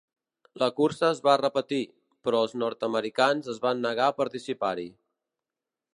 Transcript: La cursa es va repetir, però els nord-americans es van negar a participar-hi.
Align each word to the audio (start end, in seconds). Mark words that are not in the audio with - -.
La 0.61 0.69
cursa 0.79 1.05
es 1.15 1.19
va 1.27 1.35
repetir, 1.41 1.81
però 2.29 2.41
els 2.47 2.57
nord-americans 2.63 3.53
es 3.55 3.61
van 3.67 3.85
negar 3.87 4.09
a 4.11 4.19
participar-hi. 4.23 4.91